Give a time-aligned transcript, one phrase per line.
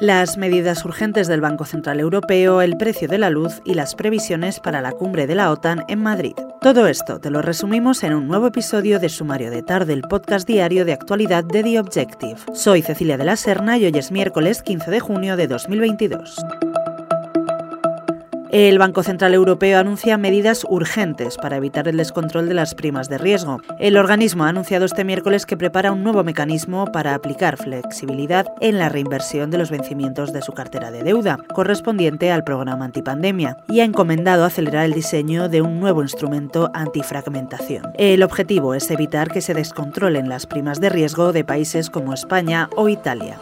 [0.00, 4.58] las medidas urgentes del Banco Central Europeo, el precio de la luz y las previsiones
[4.58, 6.34] para la cumbre de la OTAN en Madrid.
[6.62, 10.48] Todo esto te lo resumimos en un nuevo episodio de Sumario de Tarde, el podcast
[10.48, 12.36] diario de actualidad de The Objective.
[12.54, 16.36] Soy Cecilia de la Serna y hoy es miércoles 15 de junio de 2022.
[18.52, 23.16] El Banco Central Europeo anuncia medidas urgentes para evitar el descontrol de las primas de
[23.16, 23.60] riesgo.
[23.78, 28.78] El organismo ha anunciado este miércoles que prepara un nuevo mecanismo para aplicar flexibilidad en
[28.80, 33.80] la reinversión de los vencimientos de su cartera de deuda, correspondiente al programa antipandemia, y
[33.80, 37.92] ha encomendado acelerar el diseño de un nuevo instrumento antifragmentación.
[37.94, 42.68] El objetivo es evitar que se descontrolen las primas de riesgo de países como España
[42.74, 43.38] o Italia.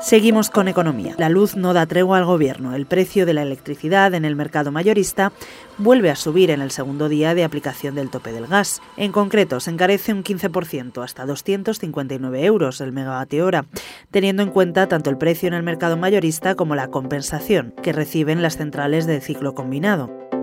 [0.00, 1.14] Seguimos con economía.
[1.18, 2.74] La luz no da tregua al gobierno.
[2.74, 5.32] El precio de la electricidad en el mercado mayorista
[5.78, 8.82] vuelve a subir en el segundo día de aplicación del tope del gas.
[8.96, 13.64] En concreto, se encarece un 15% hasta 259 euros el megavatio hora,
[14.10, 18.42] teniendo en cuenta tanto el precio en el mercado mayorista como la compensación que reciben
[18.42, 20.35] las centrales de ciclo combinado.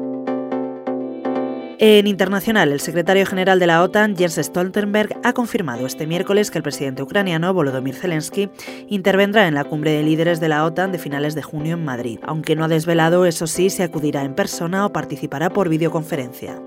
[1.86, 6.58] En internacional, el secretario general de la OTAN, Jens Stoltenberg, ha confirmado este miércoles que
[6.58, 8.50] el presidente ucraniano, Volodymyr Zelensky,
[8.88, 12.20] intervendrá en la cumbre de líderes de la OTAN de finales de junio en Madrid,
[12.24, 16.58] aunque no ha desvelado, eso sí, si acudirá en persona o participará por videoconferencia.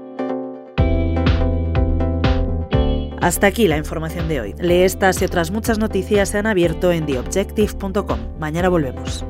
[3.19, 4.55] Hasta aquí la información de hoy.
[4.61, 8.39] Lee estas y otras muchas noticias se han abierto en theobjective.com.
[8.39, 9.25] Mañana volvemos.